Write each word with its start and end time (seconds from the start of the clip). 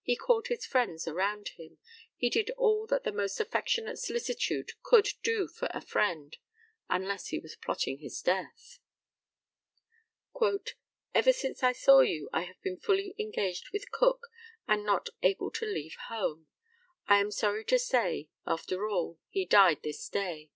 He 0.00 0.16
called 0.16 0.46
his 0.48 0.64
friends 0.64 1.06
around 1.06 1.48
him. 1.58 1.76
He 2.16 2.30
did 2.30 2.48
all 2.52 2.86
that 2.86 3.04
the 3.04 3.12
most 3.12 3.38
affectionate 3.38 3.98
solicitude 3.98 4.72
could 4.82 5.10
do 5.22 5.46
for 5.46 5.68
a 5.74 5.82
friend, 5.82 6.34
unless 6.88 7.26
he 7.26 7.38
was 7.38 7.54
plotting 7.54 7.98
his 7.98 8.22
death. 8.22 8.78
"Ever 11.14 11.32
since 11.34 11.62
I 11.62 11.72
saw 11.72 12.00
you 12.00 12.30
I 12.32 12.44
have 12.44 12.62
been 12.62 12.78
fully 12.80 13.14
engaged 13.18 13.72
with 13.74 13.92
Cook, 13.92 14.28
and 14.66 14.84
not 14.86 15.10
able 15.22 15.50
to 15.50 15.66
leave 15.66 15.96
home. 16.08 16.46
I 17.06 17.18
am 17.20 17.30
sorry 17.30 17.66
to 17.66 17.78
say, 17.78 18.30
after 18.46 18.88
all, 18.88 19.18
he 19.28 19.44
died 19.44 19.82
this 19.82 20.08
day. 20.08 20.50